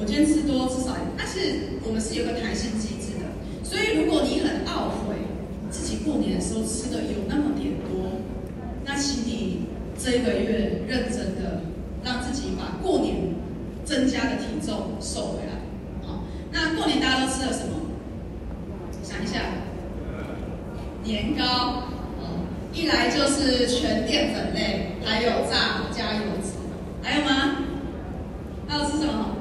[0.00, 3.28] 我今天吃多吃少，但是我们是有个弹性机制的。
[3.62, 5.14] 所以如果你很懊悔
[5.68, 8.16] 自己过年的时候吃的有那么点多，
[8.86, 9.66] 那请你
[10.02, 11.60] 这一个月认真的
[12.02, 13.14] 让自己把过年
[13.84, 15.60] 增加的体重瘦回来。
[16.08, 17.76] 好，那过年大家都吃了什么？
[19.02, 19.38] 想一下，
[21.04, 21.44] 年糕，
[22.16, 26.56] 哦、一来就是全淀粉类，还有炸加油脂，
[27.02, 27.58] 还有吗？
[28.66, 29.36] 还有吃什么？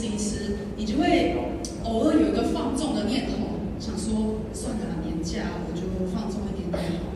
[0.00, 1.36] 心思你就会
[1.84, 7.09] 偶尔有一个放纵的念头想说算了年假我就放纵一点点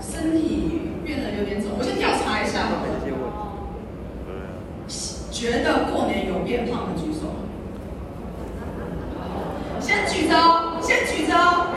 [0.00, 2.66] 身体变得有点肿我先调查一下。
[2.66, 2.96] 好不
[5.30, 7.46] 觉得过年有变胖的举手。
[9.78, 11.68] 先举着先举着好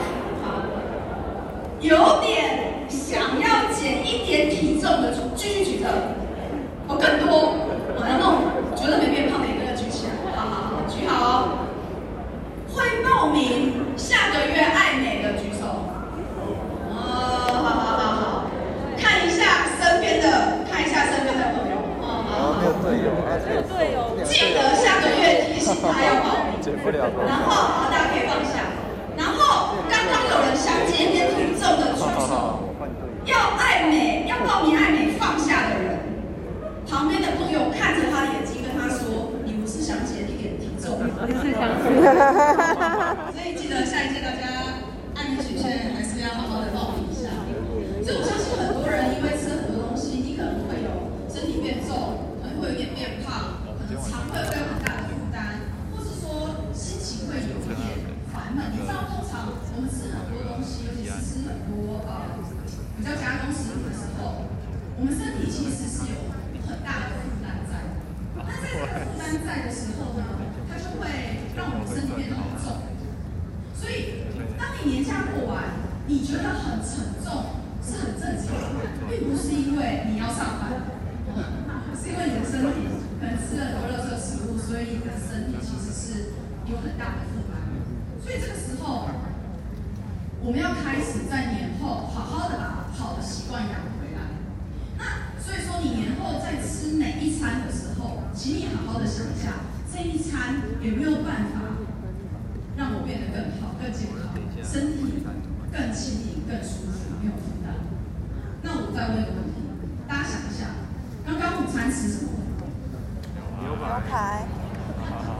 [1.81, 6.19] 有点想要减一点体重的继续举着
[26.97, 28.65] 然后好大家可以放下。
[29.15, 32.74] 然后刚刚有人想减一点体重的双手
[33.25, 36.00] 要爱美要报名爱美放下的人。
[36.89, 41.06] 旁边的朋友看着他眼睛跟他说你不是想减一点体重吗
[43.31, 44.81] 所以记得下一届大家
[45.13, 47.30] 爱美曲线还是要好好的报名一下。
[48.03, 50.89] 所以我相信很多人因为吃很多东西你可能会有
[51.30, 54.59] 身体变重可能会有点变胖可能肠胃会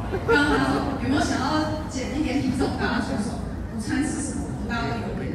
[0.10, 0.50] 刚刚
[1.04, 2.68] 有没有想要减一点体重？
[2.80, 3.38] 大家说说，
[3.76, 4.42] 午餐吃什么？
[4.64, 5.32] 不大概有点，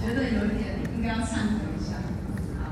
[0.00, 1.96] 觉得有一点应该要忏悔一下。
[2.58, 2.70] 好，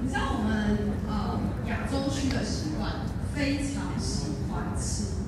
[0.00, 0.76] 你知道我们
[1.08, 2.92] 呃亚洲区的习惯，
[3.34, 5.25] 非常喜欢吃。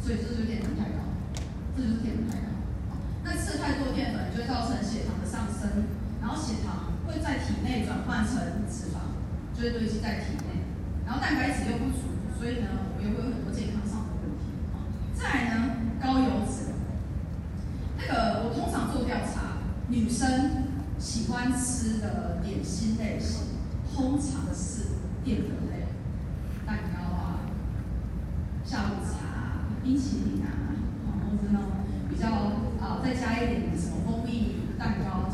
[0.00, 1.12] 所以这就是淀粉太高
[1.76, 2.48] 这就是淀粉太高
[3.24, 5.84] 那吃太多淀粉就会造成血糖的上升
[6.20, 9.14] 然后血糖会在体内转换成脂肪
[9.54, 10.64] 就会堆积在体内
[11.06, 14.50] 然后蛋白质又不足所以呢我们又会有很多健康上的问题。
[15.14, 16.72] 再来呢高油脂。
[17.98, 19.58] 那个我通常做调查
[19.88, 20.64] 女生
[20.98, 23.58] 喜欢吃的点心类型
[23.94, 25.89] 通常是淀粉类。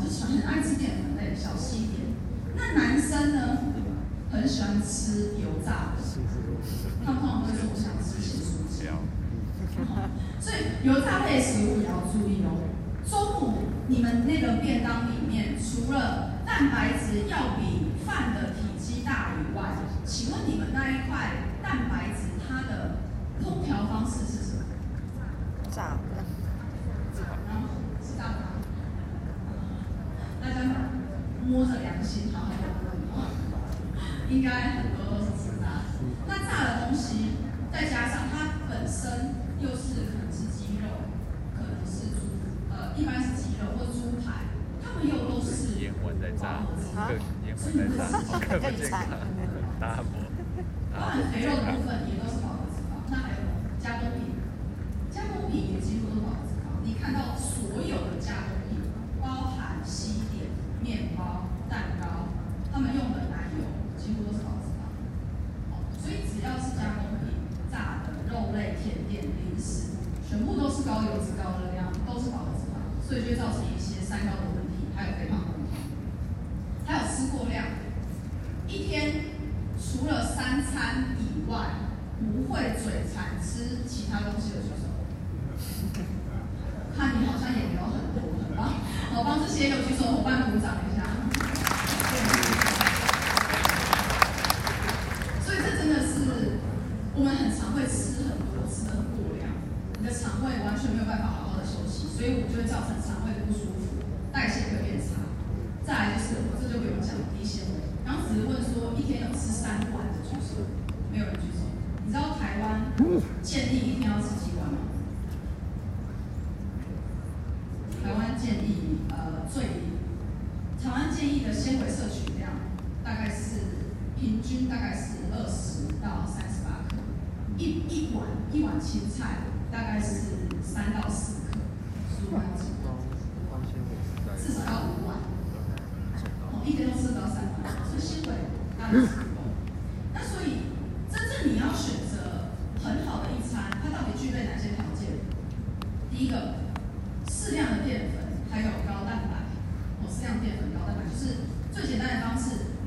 [0.09, 2.07] 喜欢很爱吃淀粉类的小细点。
[2.55, 3.57] 那男生呢，
[4.31, 6.01] 很喜欢吃油炸的。
[7.05, 8.57] 他们通常会说，我想吃咸薯。
[10.39, 12.65] 所以油炸类食物也要注意哦。
[13.07, 13.53] 中午
[13.87, 21.31] 你们那个便当里面除了蛋白质要比饭的体积大以外，请问你们那一块
[21.61, 22.97] 蛋白质它的
[23.39, 24.56] 烹调方式是什么？
[31.47, 33.31] 摸着良心好好问问哦，
[34.29, 35.87] 应该很多都是吃炸的。
[36.27, 37.31] 那炸的东西，
[37.71, 40.87] 再加上它本身又是可能是鸡肉，
[41.55, 42.27] 可能是猪，
[42.69, 44.51] 呃，一般是鸡肉或猪排，
[44.83, 46.67] 它们又都是烟火在炸，
[47.47, 48.67] 烟火在炸，好可怕，
[49.79, 50.19] 大，大伯，
[51.31, 51.76] 肥肉的
[89.57, 90.77] 现在我去找我爸鼓掌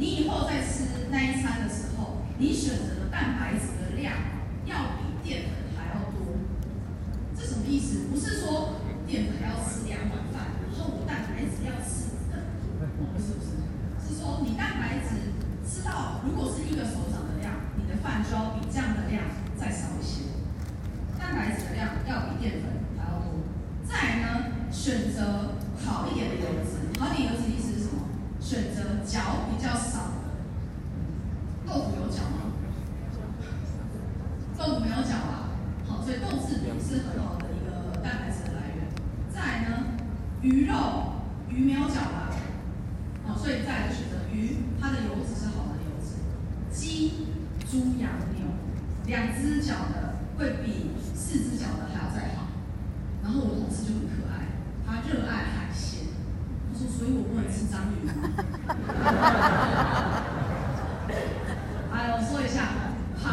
[0.01, 4.15] 你以后在吃那一餐的时候，你选择的蛋白质的量
[4.65, 5.60] 要比淀粉。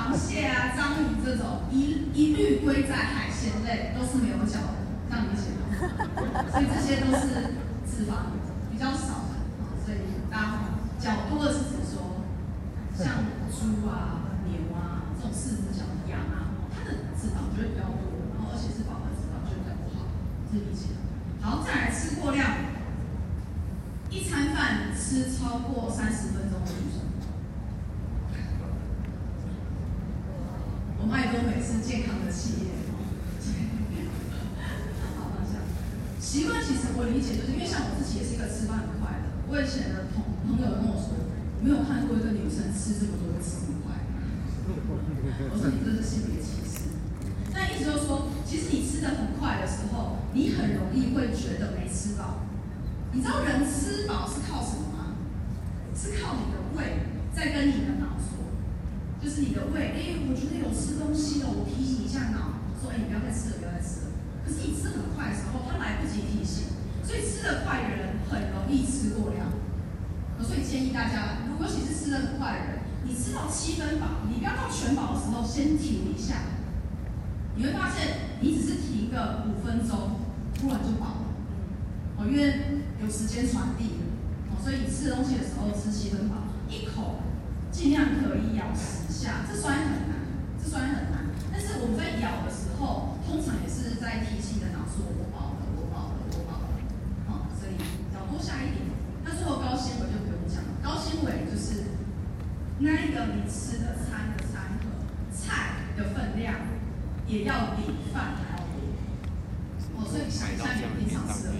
[0.07, 5.67] 螃蟹啊、章鱼这种一一律归在海鲜类，都是没有脚的，这样理解吗？
[6.49, 7.27] 所以这些都是
[7.83, 8.31] 脂肪
[8.71, 10.47] 比较少的啊，所以大家
[10.97, 12.23] 脚多的是指说，
[12.95, 20.07] 像猪啊、牛啊这种四只脚的羊啊，它的脂肪就会比较多，然后而且是饱和脂肪就比较不好，
[20.49, 20.95] 这理解。
[21.41, 22.47] 好，再来吃过量，
[24.09, 27.01] 一餐饭吃超过三十分钟的女生。
[30.99, 31.61] 我们爱多美
[32.31, 32.75] 企业，
[35.17, 35.62] 好方向。
[36.19, 39.39] 习惯其实我理解，就是因为像我自己也是一个吃饭很快的。
[39.48, 44.03] 我以前的朋朋友跟我说，我没有看过一个女生吃这么多吃这么快。
[44.67, 47.00] 我说你这是性别歧视。
[47.55, 52.43] 那意思就是说，其实你吃的很快的时候，你很容易会觉得没吃饱。
[53.13, 55.15] 你知道人吃饱是靠什么吗？
[55.96, 58.51] 是靠你的胃在跟你的脑说。
[59.17, 64.13] 就是你的胃，哎、我觉得有吃东西了，我提醒一下脑，说，哎、欸，你不要再吃了，不要再吃了。
[64.46, 69.50] 可是你吃很快的时候，他来不及提醒，所以吃得快的人很容易吃过量。
[70.48, 76.56] 所以建议大家，如果尤其是吃的很快的人，你吃到七分饱，你不要到全饱的时候先停一下，
[77.56, 80.24] 你会发现你只是停个五分钟，
[80.56, 81.27] 突然就饱了。
[82.16, 84.00] 哦，因为有时间传递，
[84.50, 86.36] 哦，所以你吃东西的时候吃七分饱，
[86.70, 87.22] 一口。
[87.70, 90.18] 尽量可以咬十下，这虽然很难，
[90.58, 96.74] 这虽然很难，但是我们在咬的时候，通常也是在提醒的脑说：“我饱了，我饱了，我饱了。”
[97.30, 97.77] 好，所以
[98.16, 98.89] 咬多下一点。
[99.22, 100.16] 那最后高纤维就，
[100.88, 102.00] 高纤维就是
[102.79, 104.88] 那一个你吃的餐的餐盒，
[105.36, 106.56] 菜的分量
[107.27, 108.96] 也要比饭还要多。
[110.00, 111.60] 哦，所以想一下你平常吃的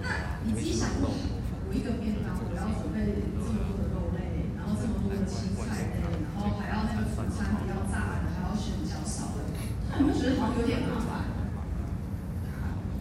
[0.00, 0.08] 那
[0.48, 3.04] 你自己想过，我一个便当我要准备
[3.36, 4.48] 这么多的肉类。
[4.56, 9.44] 然后这么多的青菜类，然后还要那个主餐比较炸的，还要选比较少的，
[9.92, 11.36] 那你会觉得好像有点麻烦。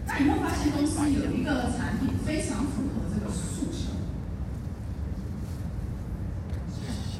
[0.03, 3.76] 那你会发现公司有一个产品非常符合这个诉求。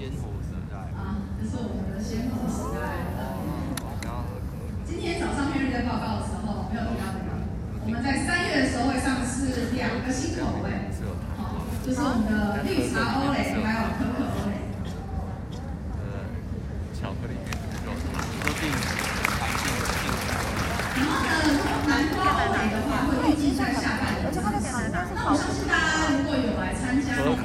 [0.08, 0.78] 鲜活时代。
[0.96, 2.80] 啊，这是我们的鲜活时代。
[4.88, 7.36] 今天早上 Henry 在报告的时候没有提到这个，
[7.84, 10.72] 我们在三月的时候会上市两个新口味，
[11.36, 14.28] 好，就是我们的绿茶欧蕾还有可可。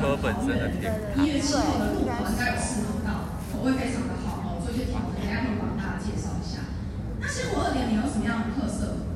[0.02, 6.58] 可本身的甜，一月七号的路跑应该有试喝到，口味非常的好哦，做一些调整，等下会帮大家介绍一下。
[7.22, 9.06] 那鲜活二点零有什么样的特色？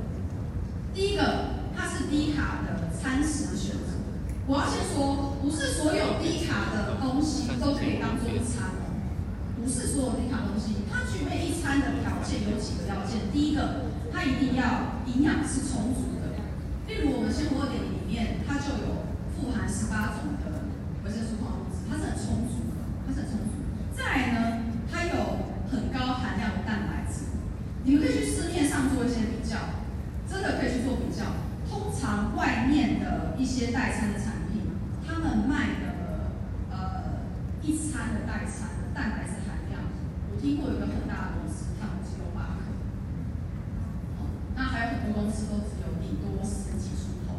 [0.94, 3.98] 第一个，它是低卡的餐食选择。
[4.46, 8.94] 我要先说，不是所有低卡的东西都可以当做一餐哦，
[9.58, 13.26] 不是所有低卡东西，它具备一餐的条件有几个要件。
[13.34, 16.38] 第一个，它一定要营养是充足的，
[16.86, 19.02] 例如我们鲜活二点零里面，它就有
[19.34, 20.54] 富含十八种的。
[21.06, 23.62] 维生素、矿物质，它是很充足的，它是很充足。
[23.94, 24.58] 再来呢，
[24.90, 27.30] 它有很高含量的蛋白质。
[27.84, 29.86] 你们可以去市面上做一些比较，
[30.26, 31.30] 真的可以去做比较。
[31.70, 34.66] 通常外面的一些代餐的产品，
[35.06, 36.34] 他们卖的
[36.74, 37.22] 呃
[37.62, 39.86] 一餐的代餐的蛋白质含量，
[40.34, 42.74] 我听过有一个很大的公司，他们只有八克。
[44.18, 44.26] 哦，
[44.58, 47.38] 那还有很多公司都只有顶多十几出头。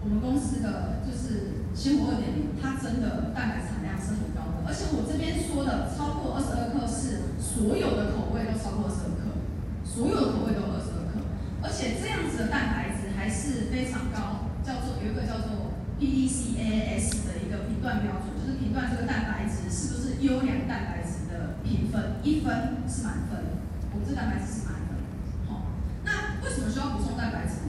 [0.00, 1.62] 我们公司的就是。
[1.72, 9.40] 鲜活二点零，它真的蛋白质含量是很高的，而且我这边说的超过二十二克是所有的口味都超过二十二克，
[9.80, 11.24] 所有的口味都二十二克，
[11.64, 23.64] 而且这样子的蛋白质还是非常高，叫做有一个叫做 PDCAAS 的一个评断标准，就是评断这个蛋白质是不是优良蛋白质的评分，一分是满分，
[23.96, 25.00] 我们这蛋白质是满分。
[25.48, 25.72] 好，
[26.04, 27.64] 那为什么需要补充蛋白质？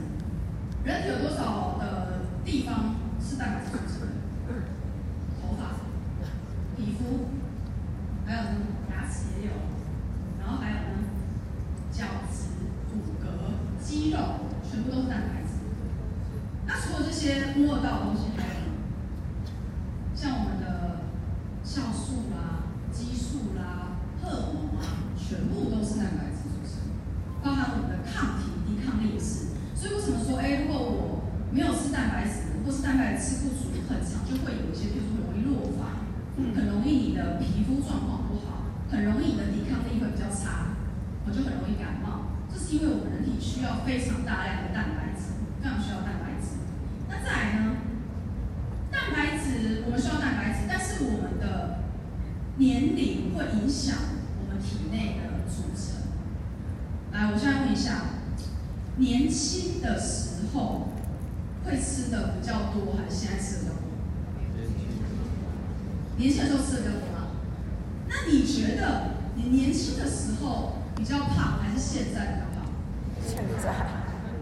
[0.84, 4.12] 人体有多少的地方是蛋白质组成的？
[5.40, 5.80] 头发、
[6.76, 7.32] 皮肤，
[8.26, 8.50] 还有呢，
[8.92, 9.54] 牙齿也有，
[10.42, 11.08] 然后还有呢，
[11.90, 14.18] 角质、骨骼、肌肉，
[14.70, 15.64] 全部都是蛋白质。
[16.66, 17.12] 那除了这
[17.94, 18.74] 些摸得到的东西，还有呢？
[20.16, 21.02] 像我们的
[21.64, 26.90] 酵素啦、激素啦、荷尔蒙啊，全部都是蛋白质组成，
[27.44, 29.54] 包含我们的抗体、抵抗力也是。
[29.76, 36.08] 所以为什么说，哎，如果我没有吃蛋白质，或是蛋白质吃不足很长，就会有一些，比如说容易落发，
[36.56, 40.80] 很容易你的皮肤状况不好，很容易你的抵抗力会比较差，
[41.26, 42.32] 我就很容易感冒。
[42.48, 46.64] 这是因为我们人体需要非常大量的蛋白质，非常需要蛋白质。
[47.10, 47.76] 那再来呢？
[48.92, 51.84] 蛋白质我们需要蛋白质，但是我们的
[52.58, 53.98] 年龄会影响
[54.40, 56.08] 我们体内的组成。
[57.12, 58.24] 来，我现在问一下。
[58.96, 60.90] 年轻的时候
[61.66, 64.70] 会吃的比较多，还是现在吃的比较多？
[66.16, 67.34] 年轻的时候吃的比较多吗？
[68.08, 72.70] 那你觉得你年轻的时候比较胖，还是现在比较胖？
[73.26, 73.74] 现在。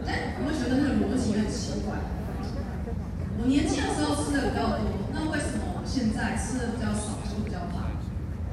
[0.06, 1.96] 哎，我会觉得那个逻辑很奇怪？
[3.40, 7.90] 我年轻的时候吃的比较多，那为什么我现在吃的比较少，就比较胖？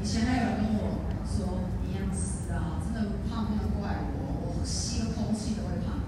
[0.01, 5.99] 以前还有人跟我说，营养师啊，真的胖不能怪我，我吸个空气都会胖。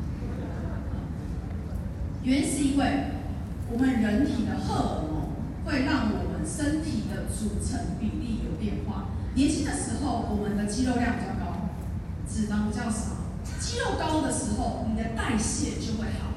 [2.22, 3.10] 原因是因为
[3.72, 9.08] 我们人体的荷尔蒙会让我们身体的组成比例有变化。
[9.34, 11.70] 年轻的时候，我们的肌肉量比较高，
[12.28, 13.30] 脂肪比较少。
[13.60, 16.34] 肌肉高的时候，你的代谢就会好。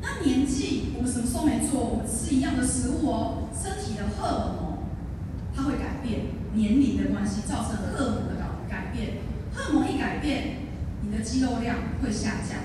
[0.00, 1.80] 那年纪，我们什么时候没做？
[1.82, 4.78] 我们吃一样的食物哦，身体的荷尔蒙
[5.54, 9.18] 它会改变，年龄的关系造成荷尔蒙的改变。
[9.52, 10.58] 荷尔蒙一改变，
[11.02, 12.58] 你的肌肉量会下降。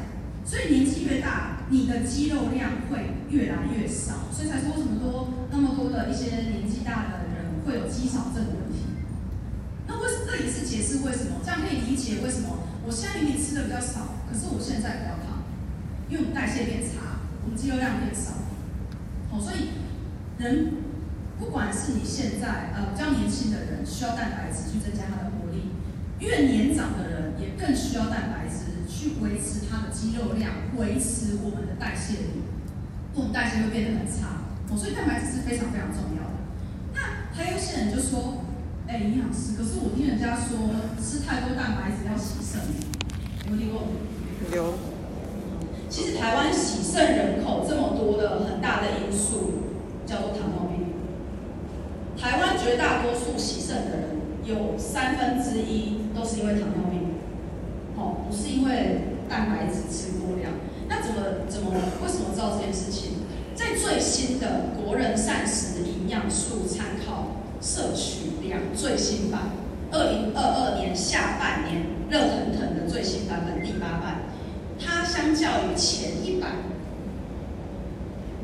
[0.45, 8.66] 所以年纪越大，你的肌肉量会越来越少，所以才说为什么多那么多的一些年纪大的人会有肌少症的。
[10.27, 11.39] 这也是解释为什么？
[11.39, 15.47] 这样可以理解为什么我现在明明吃的比较少，可是我现在比较胖，
[16.11, 18.43] 因为我们代谢变差，我们肌肉量变少。
[19.31, 19.71] 好，所以
[20.37, 20.83] 人
[21.39, 25.71] 不管是你现在呃比较年轻的人，需要蛋白质去增加他的活力，
[26.19, 28.75] 越年长的人也更需要蛋白质。
[28.89, 32.41] 去维持它的肌肉量，维持我们的代谢率，
[33.13, 36.33] 我们代谢会变得很差哦，所以蛋白质是非常非常重要的。
[36.95, 38.43] 那还有一些人就说，
[38.89, 42.61] 哎，营养师，可是我听人家说吃太多蛋白质要洗肾，
[43.51, 43.83] 有听过？
[44.55, 44.75] 有。
[45.89, 49.51] 其实台湾洗肾人口这么多的很大的因素
[50.05, 50.87] 叫做糖尿病。
[52.17, 54.09] 台湾绝大多数洗肾的人
[54.45, 57.11] 有三分之一都是因为糖尿病。
[57.97, 60.53] 哦，不是因为蛋白质吃过量，
[60.87, 61.71] 那怎么怎么
[62.01, 63.17] 为什么知道这件事情？
[63.53, 69.51] 在最新的国人膳食营养素参考摄取量最新版，
[69.91, 74.21] 二零二二年下半年热腾腾的最新版本第八版，
[74.79, 76.51] 它相较于前一版，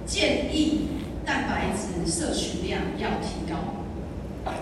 [0.06, 0.88] 建议
[1.26, 3.58] 蛋白质摄取量要提高。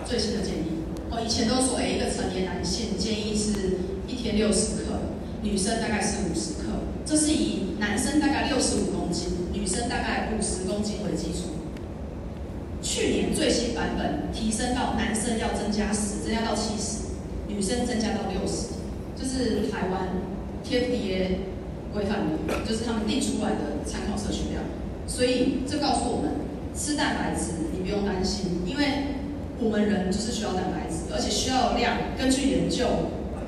[0.04, 3.78] 最新的建议，我，以前都说，哎，一个成年男性建议是。
[4.04, 4.98] 一天六十克，
[5.42, 6.74] 女生大概是五十克，
[7.06, 11.61] 这是以男生大概六十五公斤，女生大概五十公斤为基础。
[12.92, 17.16] 去年最新版本提升到男生要增加十，增加到七十，
[17.48, 18.76] 女生增加到六十，
[19.16, 20.08] 就是台湾
[20.62, 21.48] TFDA
[21.94, 24.62] 规范的，就是他们定出来的参考摄取量。
[25.06, 26.32] 所以这告诉我们，
[26.76, 28.84] 吃蛋白质你不用担心，因为
[29.58, 32.86] 我们人就是需要蛋白质，而且需要量，根据研究。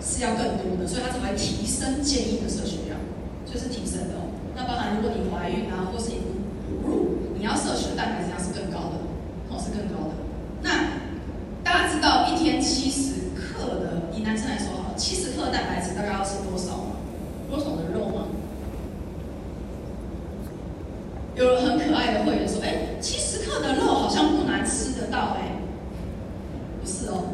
[0.04, 3.00] 是要更多的，所以它才会提升建议的摄取量，
[3.48, 4.36] 就是提升的哦。
[4.54, 6.20] 那包含如果你怀孕啊，或是你
[6.60, 9.00] 哺乳，你要摄取的蛋白质量是更高的，
[9.48, 10.20] 哦，是更高的。
[10.60, 11.00] 那
[11.64, 16.92] 大家知道一天七十克的，以男生来说哈，七十克蛋白质大概要吃多少？
[17.48, 18.26] 多少的肉吗？
[21.34, 25.56] 有了很可爱的会员说，哎，七十克的肉好像不难吃得到哎，
[26.82, 27.32] 不是哦，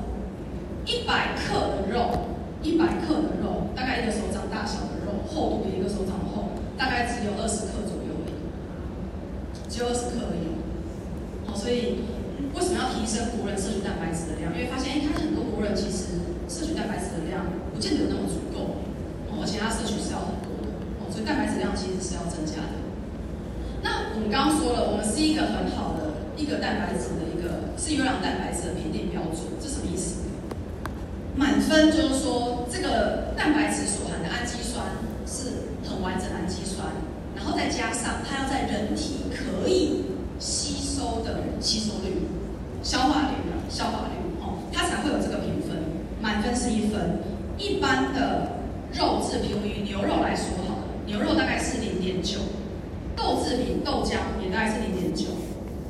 [0.87, 2.31] 一百克的肉。
[2.63, 8.37] 一百克的肉，大概一个手掌大小的肉，厚度比一个手掌厚，大概只有二十克左右而已，
[9.67, 10.61] 只有二十克而已。
[11.49, 12.05] 好，所以
[12.55, 14.55] 为什么要提升国人摄取蛋白质的量？
[14.55, 17.43] 因为发现，哎，他很多国人其实摄取蛋白质的量
[17.75, 18.87] 不见得有那么足够，
[19.35, 20.71] 而且他摄取是要很多的，
[21.03, 22.79] 哦，所以蛋白质量其实是要增加的。
[23.83, 30.23] 那我们刚刚说了，我们是一个很好的一个蛋白质的一个是优良蛋白质的评定标准，这什么意思？
[31.35, 34.87] 满分就是说这个蛋白质所含的氨基酸
[35.27, 36.87] 是很完整的氨基酸，
[37.35, 40.05] 然后再加上它要在人体可以
[40.39, 42.29] 吸收的吸收率、
[42.91, 45.79] 消化率、消化率哦，它才会有这个评分。
[46.21, 47.23] 满分是一分，
[47.57, 52.41] 一般的肉制品，以牛肉来说好了，牛肉大概是零点九。
[53.15, 55.39] 豆制品豆浆也大概是零点九，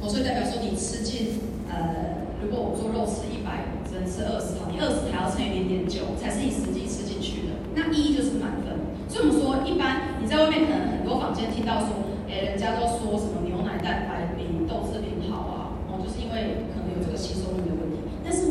[0.03, 1.41] 哦，所以代表说你吃进
[1.73, 7.65] 呃，如果我说肉吃一百，只能吃二十毫，你二十还要乘以零点九，才是你实际吃进去的。
[7.73, 8.77] 那一就是满分。
[9.09, 18.03] 所以我们说，一般你在外面可能很多坊间听到说，哎，人家都说什么牛奶蛋白比豆制品好啊，哦，就是因为可能有这个吸收率的问题。
[18.23, 18.47] 但是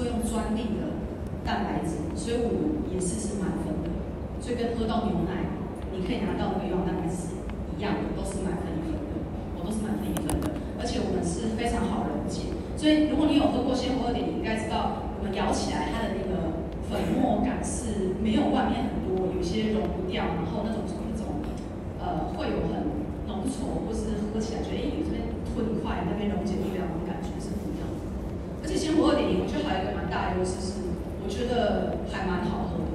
[0.00, 0.96] 我们是因为用专利的
[1.44, 3.92] 蛋白质，所以我们也是是满分的。
[4.40, 5.52] 所以跟喝到牛奶，
[5.92, 7.36] 你可以拿到那个蛋白质。
[7.76, 9.16] 一样的都是满分一分的，
[9.56, 12.52] 我都是满分一分的，而且我们是非常好溶解。
[12.76, 16.60] 所以如果你有喝过鲜活二点，你应该知道我们咬起来它的那个
[16.92, 21.40] 粉末感是没有外面很多，有些溶不掉，然后那种那种
[21.96, 22.84] 呃会有很
[23.24, 28.04] 浓稠，或是喝起来觉得哎你这边吞快，那边溶解力量的感觉是不一样的。
[28.60, 28.68] 而
[29.38, 30.90] 我觉得还有一个蛮大的优势是，
[31.22, 32.90] 我觉得还蛮好喝的。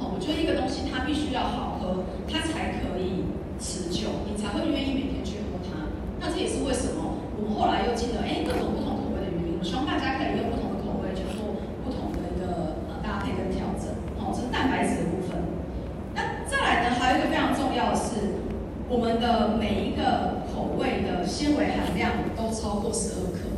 [0.00, 3.28] 好，我觉得一个东西它必须要好喝，它才可以。
[3.54, 5.86] 持久，你才会愿意每天去喝它。
[6.18, 9.56] 那这也是为什么我们后来又进了哎各种不同口味的原因。
[9.56, 11.54] 我希望大家可以用不同的口味去做
[11.86, 13.94] 不同的一个呃搭配跟调整。
[14.18, 15.38] 好、哦，这是蛋白质的部分。
[16.18, 18.42] 那再来呢，还有一个非常重要的是，
[18.90, 23.53] 我们的每一个口味的纤维含量都超过十二克。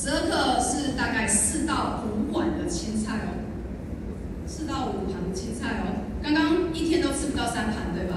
[0.00, 3.36] 十二克是大概四到五碗的青菜哦，
[4.46, 6.08] 四到五盘的青菜哦。
[6.22, 8.16] 刚刚一天都吃不到三盘，对吧？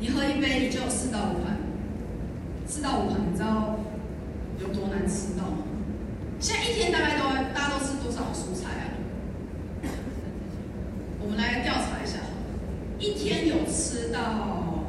[0.00, 1.56] 你喝一杯，你就有四到五盘，
[2.66, 3.78] 四到五盘，你知道
[4.58, 5.58] 有多难吃到吗？
[6.40, 8.84] 现在一天大概都大家都吃多少蔬菜啊？
[11.22, 12.18] 我们来调查一下，
[12.98, 14.82] 一天有吃到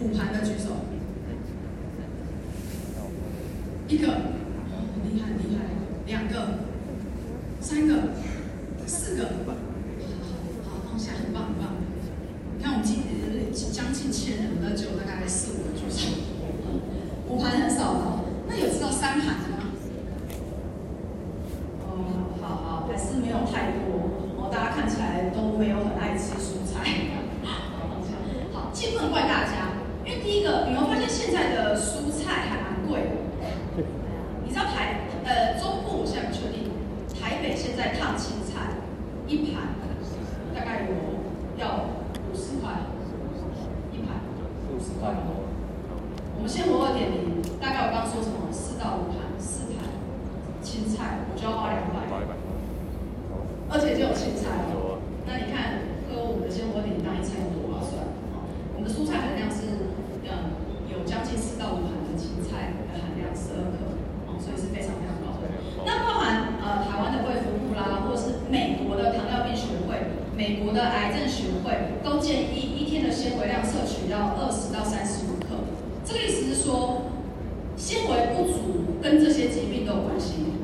[0.00, 0.76] 五盘的举手，
[3.90, 4.06] 一个，
[5.02, 5.66] 厉害厉害，
[6.06, 6.60] 两个，
[7.60, 7.94] 三个，
[8.86, 9.24] 四个，
[10.62, 11.74] 好好放下，很棒很棒。
[12.56, 16.06] 你看，我们今年将近千人的，就大概四五个举手，
[17.28, 18.00] 五盘很少的，
[18.46, 19.74] 那有知道三盘的吗？
[21.82, 24.06] 哦，好好，还是没有太多。
[24.38, 26.86] 哦，大家看起来都没有很爱吃蔬菜。
[28.52, 33.10] 好，既不能怪大家，因为第一个，你有没有发现现在的蔬菜还蛮贵的？
[34.44, 36.74] 你知道台呃中部，我现在不确定，
[37.14, 38.82] 台北现在烫青菜
[39.28, 39.78] 一盘
[40.52, 40.94] 大概有
[41.56, 41.86] 要。
[46.40, 48.48] 我们鲜活二点零，大概我刚刚说什么？
[48.48, 49.84] 四到五盘，四盘
[50.64, 52.08] 青菜，我就要花两百，
[53.68, 55.04] 而且就有青菜哦。
[55.28, 58.08] 那你看，喝我们的鲜活二点零当一餐有多划算？
[58.72, 59.92] 我们的蔬菜含量是，
[60.24, 60.56] 嗯，
[60.88, 64.00] 有将近四到五盘的青菜的含量十二克，
[64.32, 65.52] 哦，所以是非常非常高的。
[65.84, 75.68] 那包含呃台湾的卫福部啦，或者是美国的糖尿病学会、美国的癌症学会，都建议一天的纤维量摄取要二十到三十五克。
[76.02, 77.12] 这个意思是说，
[77.76, 80.58] 纤维不足跟这些疾病都有关系，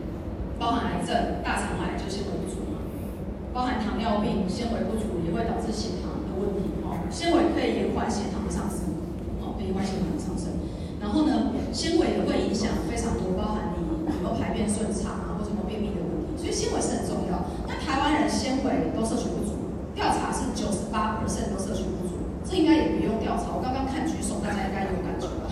[0.58, 2.82] 包含癌症、大肠癌就纤维不足嘛，
[3.54, 6.82] 包含糖尿病，纤维不足也会导致血糖的问题。
[6.82, 8.98] 哦，纤维可以延缓血糖的上升，
[9.38, 10.58] 哦，可以延缓血糖的上升。
[10.98, 16.38] 然后呢，纤维也会影响非常多，包含你有没有排便顺畅啊，或什么便秘的问题。
[16.38, 17.42] 所以纤维是很重要。
[17.66, 19.58] 那台湾人纤维都摄取不足，
[19.98, 23.50] 调查是九十八 percent 都摄取不足，这应该也不用调查。
[23.50, 25.50] 我刚刚看举手，大家应该有感觉吧。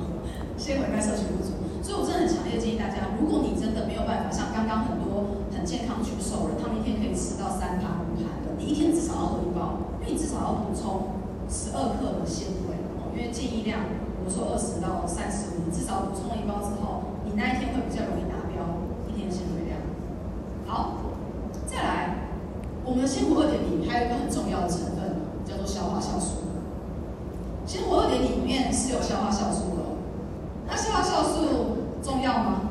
[0.56, 1.52] 纤维该摄取不足，
[1.84, 13.12] 所以我真的很强烈建议大家，如果你真的没有办法像刚刚很多很健康举手的，他们一天可以吃到三盘五盘的，你一天至少要喝一包，因为你至少要补充十二克的纤维哦。
[13.12, 13.80] 因为建议量，
[14.24, 18.36] 我说二十到三十五，你至少补充一包之后，你那一天会比较容易达
[19.20, 19.78] 标一天的量。
[20.66, 20.94] 好，
[21.66, 22.14] 再来，
[22.84, 26.36] 我们的鲜活二点零还有一个很重要的成分叫做消化酵素。
[27.66, 29.82] 鲜活二点零里面是有消化酵素的。
[30.66, 32.62] 那消化酵素重要吗？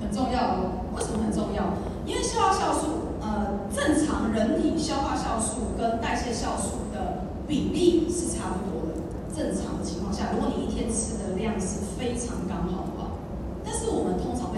[0.00, 0.86] 很重要哦。
[0.94, 1.74] 为什么很重要？
[2.06, 9.00] 因为消化酵素，呃，正常人体消化酵素跟代谢酵素的比例是差不多的。
[9.34, 13.10] 正常的情况下，如果你一天吃的量是非常刚好的话，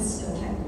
[0.03, 0.67] 吃的太多。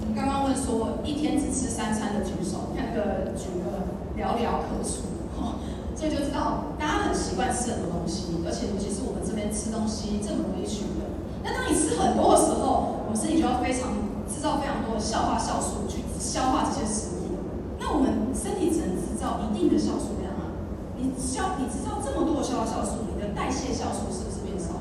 [0.00, 5.04] 我们刚刚问说一天只吃三餐的举手，看那个举个寥寥可数，
[5.36, 5.60] 哦，
[5.94, 7.52] 所以就知道大家很习惯。
[7.52, 11.12] 吃很多东西，而且尤其是我们这边吃东西这么容易取的。
[11.44, 13.92] 那当你吃很多的时候，我们身体就要非常
[14.24, 17.44] 制造非常多的消化酵素去消化这些食物。
[17.76, 20.52] 那我们身体只能制造一定的酵素量啊。
[20.96, 24.80] 你消你制造这么多的消化酵素，你的代谢酵素是不是变少？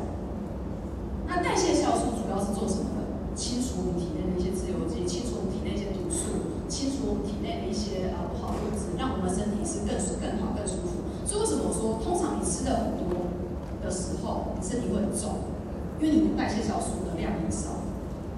[1.27, 3.01] 那代谢酵素主要是做什么的？
[3.35, 11.07] 清除我们体内的一些自由基，清除我们体内一些毒素，清除我们体内的一些啊不好的物质，让我们身体是更更好、更舒服。
[11.23, 13.31] 所以为什么我说，通常你吃的很多
[13.79, 15.55] 的时候，你身体会很重？
[16.01, 17.79] 因为你的代谢酵素的量很少，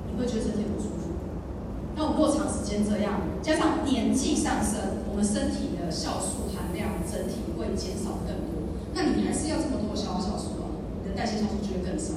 [0.06, 1.10] 你会觉得身体不舒服。
[1.96, 8.78] 那我们如果长时间这样，加上年纪上升，我们身体的酵素含量整体会减少更多。
[8.94, 12.14] 那你还是要这么多消化酵素哦，你的代谢酵素就会更少，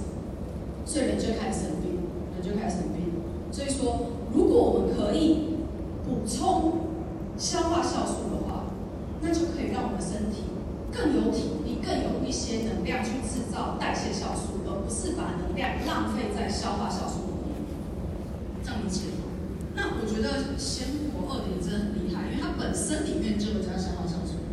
[0.84, 2.04] 所以人就开始生病，
[2.36, 3.14] 人就开始生病。
[3.50, 5.56] 所以说，如果我们可以
[6.04, 6.90] 补充
[7.38, 8.66] 消化酵素的话，
[9.22, 10.44] 那就可以让我们身体
[10.92, 14.53] 更有体力，更有一些能量去制造代谢酵素。
[14.84, 17.64] 不是把能量浪费在消化酵素里面，
[18.62, 19.32] 这样理解吗？
[19.74, 24.44] 那我觉得鲜活二点零真的很厉害，因为它本身里面就有加消化酵素，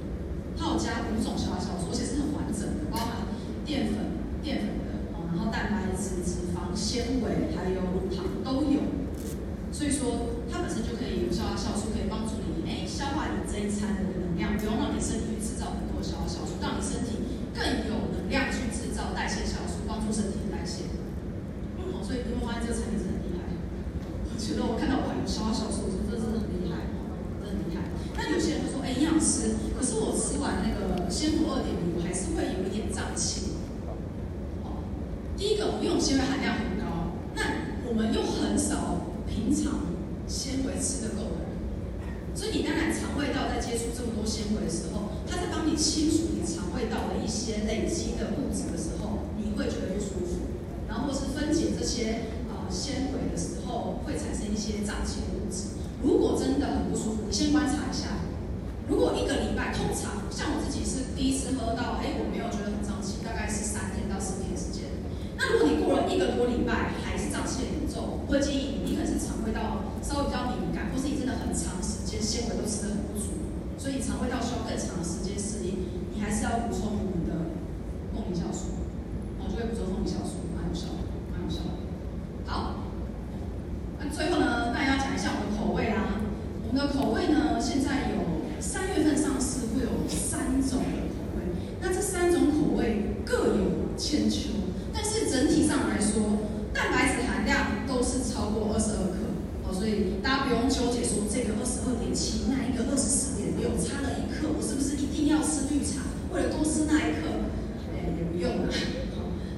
[0.56, 3.28] 它有加五种消化酵素，而且是很完整的，包含
[3.68, 5.04] 淀粉、淀粉的，
[5.36, 8.80] 然后蛋白质、脂肪、纤维还有乳糖都有，
[9.76, 17.20] 所以说它本身就可以有消化酵素，可以帮助你哎消化你这一餐的能量，不用让你身体去制造很多消化酵素，让你身体
[17.54, 19.61] 更有能量去制造代谢酵。
[22.12, 23.56] 所以你会发现这个产品是很厉害。
[24.28, 26.92] 我觉得我看到我还有消化酵素，我觉得这真的很厉害，
[27.40, 27.88] 真的很厉害。
[28.20, 33.64] 那有些人会说，哎，营养师，可是我吃完那个鲜活二点零，我还是会有一点胀气。
[34.68, 34.84] 哦，
[35.40, 39.96] 第一个，我们用纤维含量很高，那我们又很少平常
[40.28, 41.48] 纤维吃得够的，
[42.36, 49.32] 所以你当然肠胃道在接触这么多纤维的时候，它在帮你清除你肠胃道的一些累积的物质时候。
[49.52, 50.48] 会觉得不舒服，
[50.88, 55.76] 然后或是分解这些呃纤维的时候，会产生一些胀气的物质。
[56.02, 58.24] 如果真的很不舒服，你先观察一下。
[58.88, 64.88] 如果一个礼拜，通常像我自己是第一次喝到，哎，我没有觉得很胀气，大概是三天到四天时间。
[65.36, 73.36] 那如果你过了一个多礼拜还是胀气很严重，我建议你，可能是肠胃道稍微比较敏感，或是你真的很长时间纤维都吃得很不足，
[73.76, 77.52] 所以肠胃道需要更长的时间适应，你还是要补充我们的
[78.16, 78.80] 凤梨酵素。
[79.52, 80.41] 会补充凤梨酵素，
[80.72, 81.04] 蛮有效的，
[81.34, 81.76] 蛮有效的。
[82.46, 82.76] 好，
[84.00, 86.16] 那最后呢，大家要讲一下我们的口味啦。
[86.64, 91.44] 我们的口味呢，现在有三月份上市，会有三种的口味。
[91.82, 99.36] 那这三种口味各有千秋，但是整体上来说，蛋白质含量都是超过二十二克。
[99.68, 106.00] 哦，所以大家不用纠结说这个二十二点七，那一个二十四点六，差了一克，我是不是一定要吃绿茶？
[106.32, 107.44] 为了多吃那一克，
[107.92, 108.72] 哎，也不用了。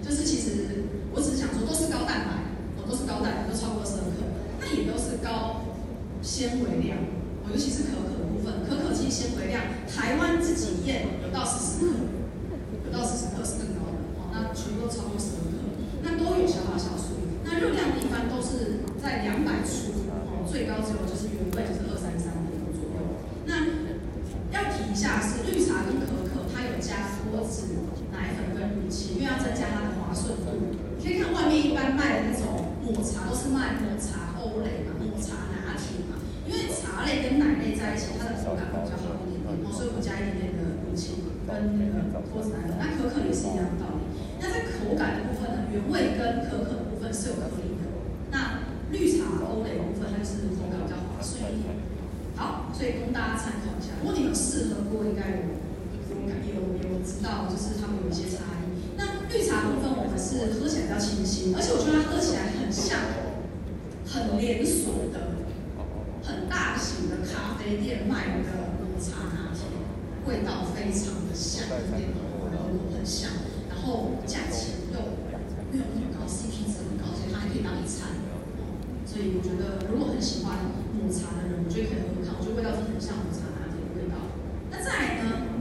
[0.01, 4.27] 就是其实我只是想说，都是高蛋白，哦，都是高蛋白，都超过十二克，
[4.59, 5.63] 那也都是高
[6.23, 6.97] 纤维量，
[7.43, 11.93] 哦，尤其是可可部分，可可其纤维量，台湾自己验有到十四克，
[12.87, 15.59] 有到十四克是更高的，哦，那全部都超过十二克，
[15.99, 23.83] 那多有消化酵素，那热量一般都是在两百出，哦，最高只有就是原味就是二三三点左右，那
[24.55, 27.75] 要提一下是绿茶跟可可，它有加脱脂
[28.15, 29.93] 奶粉跟乳清，因为要增加它的。
[30.13, 36.21] 顺度，你可以看外面一般卖的那种抹茶，都是卖抹茶欧蕾嘛，抹茶拿铁嘛。
[36.45, 42.79] 因为茶类跟奶类在一起，它的口感会比较好一点点，所以我加一点点的乳清跟那个脱脂奶粉。
[42.79, 44.07] 那可可也是一样的道理。
[44.39, 47.91] 那在口感的部分呢，原味跟可可的部分是有颗粒的。
[48.31, 51.75] 那绿茶欧蕾的部分，它就是口感比较滑顺一点。
[52.39, 53.99] 好，所以供大家参考一下。
[53.99, 55.59] 如果你们试喝过，应该有
[56.07, 56.55] 有感有
[56.87, 58.95] 有知道，就是他们有一些差异。
[58.95, 62.99] 那绿茶部分我们是喝起来比较清新，而且我觉得它喝起来很像
[64.07, 65.43] 很连锁的、
[66.53, 69.65] 大型的咖啡店卖的抹茶拿铁，
[70.29, 72.21] 味道非常的像，跟店头
[72.93, 73.31] 很像，
[73.67, 75.17] 然后价钱又
[75.73, 78.21] 没有那么高，CP 值很高，所以它还可以当一餐。
[79.03, 84.21] 所以我觉得如果很喜欢抹茶的人，我觉得可以喝喝看，我觉得味道真的很像抹茶拿铁的味道。
[84.69, 85.57] 那再来呢，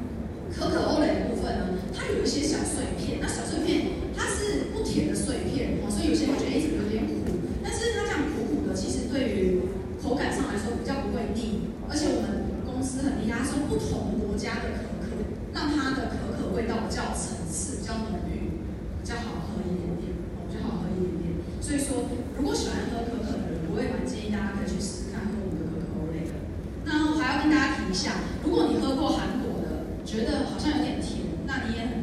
[0.53, 15.13] 可可欧蕾的部分呢，它有一些小碎片，那小碎片它是不甜的碎片哦，所以有些人会觉得一直有点苦，但是它这样苦苦的，其实对于口感上来说比较不会腻，而且我们公司很厉害，是用不同国家的可可，
[15.53, 18.57] 让它的可可味道比较层次，比较浓郁，
[18.99, 21.39] 比较好喝一点点，哦，比较好喝一点点。
[21.63, 26.35] 所以说，如果喜欢喝可可的人，我也蛮建议大家可以去试试看喝我们的可可欧蕾的。
[26.83, 32.03] 那我还要跟大家提一下，如果你喝过韩国的，觉得好像有点甜，那你也很。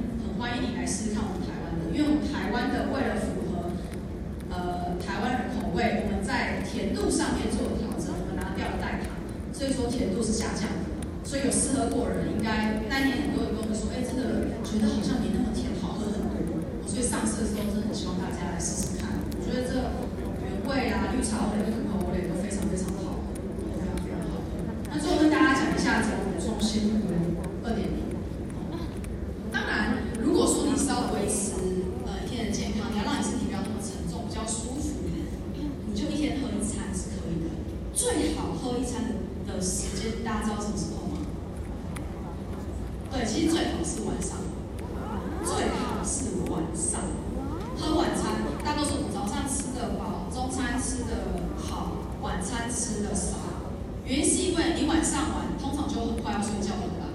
[7.12, 9.18] 上面做了调整，我们拿掉了代糖，
[9.52, 10.88] 所以说甜度是下降的。
[11.26, 16.58] 所以有适合过人，应该那年很多人跟我们说，哎，真的觉得好像没那么甜，好喝很多。
[16.90, 19.22] 所以上市的时候，真的很希望大家来试试看。
[19.30, 19.78] 我觉得这
[20.42, 23.22] 原味啊、绿茶味、可可味都非常非常的好，
[23.62, 24.42] 非常非常好。
[24.90, 27.14] 那最后跟大家讲一下怎么补充鲜乳
[27.62, 28.10] 二点零。
[29.54, 31.54] 当然，如果说你是要维持
[32.10, 35.06] 呃一天的健康，你要让你身体不要那么沉重，比较舒服，
[35.54, 37.54] 你就一天喝一餐是可以的。
[37.94, 39.06] 最好喝一餐
[39.46, 41.06] 的的时间，大家知道什么时候？
[43.12, 44.38] 对，其实最好是晚上，
[45.44, 47.02] 最好是晚上
[47.76, 48.38] 喝晚餐。
[48.64, 53.36] 大多数早上吃得饱，中餐吃得好，晚餐吃得少。
[54.06, 57.10] 原因是因为你晚上晚，通常就很快要睡觉了啦。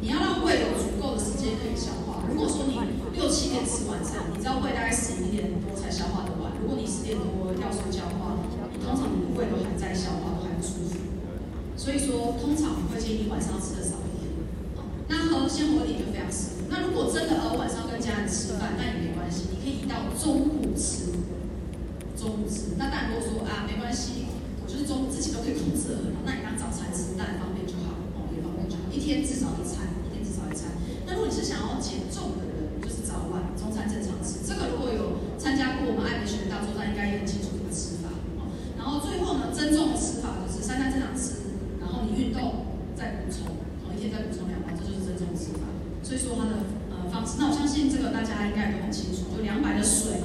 [0.00, 2.24] 你要让胃有足够的时间可以消化。
[2.26, 2.80] 如果说你
[3.12, 6.52] 六七点吃晚餐，你知道胃大概十一点多才消化得完。
[6.64, 8.40] 如果你十点多要睡觉的话，
[8.72, 10.98] 你通常你的胃都在消化，都还不舒服。
[11.76, 14.32] 所以说，通常我会建议你晚上吃的少一点。
[15.08, 16.66] 那喝鲜活点就非常适合。
[16.66, 21.14] 那如果真的呃晚上跟家人吃饭，那也没关系，你可以到中午吃。
[22.18, 24.26] 中午吃，那当然如果说啊没关系，
[24.58, 28.90] 我就是中午自己都可以控制的很好，那你当早餐吃，当然方便就好，哦也方便就好。
[28.90, 30.74] 一天至少一餐，一天至少一餐。
[31.06, 34.42] 那如果你是想要减重的人，就是早晚中餐正常吃。
[34.42, 38.10] 这个如果有参加过我们爱美学的大作战，应该也很清楚这个吃法。
[38.42, 44.56] 哦，然后最后呢，增重的吃法就是三餐正常吃，然后你运动再补充，同一天再补充两。
[46.02, 46.62] 所以说它的
[46.94, 50.22] 呃方式，那我相信这个大家应该都很清楚，就凉白的水，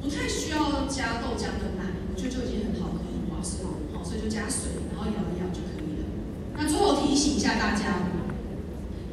[0.00, 3.64] 不太需要加豆浆跟奶，我觉得就已经很好喝，很划算，
[3.96, 6.04] 好，所以就加水，然后摇一摇就可以了。
[6.60, 8.12] 那最后提醒一下大家，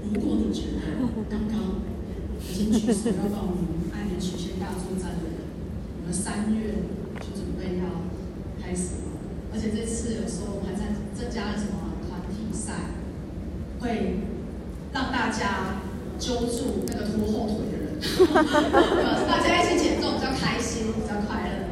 [0.04, 1.00] 如果你觉得
[1.32, 1.80] 刚刚
[2.44, 5.48] 已经举手要报名爱美曲线大作战的人，
[6.04, 6.84] 我们三月
[7.24, 8.04] 就准备要
[8.60, 9.16] 开始了，
[9.54, 13.00] 而且这次有时候我们还在增加了什么团体赛，
[13.80, 14.20] 会
[14.92, 15.88] 让大家。
[16.20, 17.96] 揪住那个拖后腿的人，
[19.26, 21.69] 大家一起减重比较开心，比较快乐。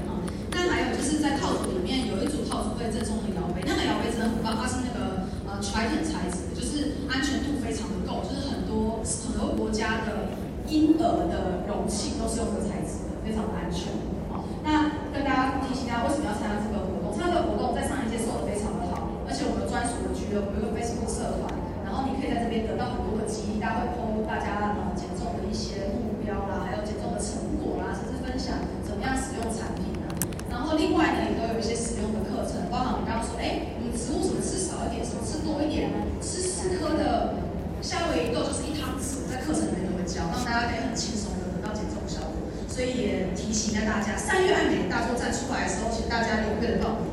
[1.07, 10.35] 是在套组里面有一组套组会赠送的摇杯，那个摇杯真的很棒，它是那个呃 Triton 材质，就是安全度非常的够，就是很多很多国家的
[10.67, 13.87] 婴儿的容器都是用这个材质的，非常的安全。
[14.27, 17.15] 好，那跟大家提醒大家为什么要参加这个活动？
[17.15, 21.55] 参加这个活动在上一届做的非常的好，而且我们专属的俱乐部有 Facebook 社团，
[21.87, 24.05] 然后你可以在这边得到很多的激励，大家会 PO。
[24.27, 30.11] 大家呃减重的一些目标啦，还有减重的成果啦，甚至分享怎么样使用产品呢？
[30.51, 37.39] 然后另外呢，也都有一些使用的课程，包含我们刚刚说，哎，你食物什么吃少一点，什么吃多一点，吃十颗的
[37.79, 42.51] 夏威夷豆就是一汤匙，在课程里面都会教，让大家可以很轻松的得到减重效果。
[42.67, 47.06] 所以也提醒一下大家，三月爱美大作战出来的时候，请大家踊跃的报名。